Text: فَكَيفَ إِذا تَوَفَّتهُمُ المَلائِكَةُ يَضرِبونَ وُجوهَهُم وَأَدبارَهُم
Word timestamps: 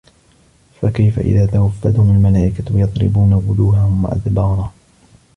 فَكَيفَ 0.81 1.19
إِذا 1.19 1.45
تَوَفَّتهُمُ 1.45 2.11
المَلائِكَةُ 2.15 2.79
يَضرِبونَ 2.79 3.33
وُجوهَهُم 3.33 4.05
وَأَدبارَهُم 4.05 4.69